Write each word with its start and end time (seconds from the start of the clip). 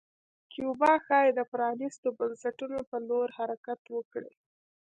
کیوبا 0.51 0.91
ښايي 1.05 1.31
د 1.35 1.39
پرانیستو 1.51 2.07
بنسټونو 2.17 2.79
په 2.89 2.97
لور 3.07 3.27
حرکت 3.37 3.81
وکړي. 3.95 4.33